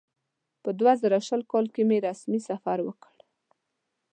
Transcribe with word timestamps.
په 0.63 0.69
دوه 0.79 0.93
زره 1.01 1.19
شل 1.27 1.41
کال 1.51 1.65
کې 1.73 1.83
مې 1.89 1.97
رسمي 2.07 2.39
سفر 2.49 2.77
وکړ. 2.83 3.15